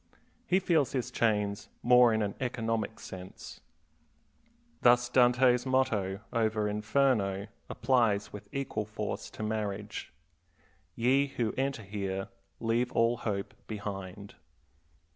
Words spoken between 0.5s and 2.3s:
feels his chains more in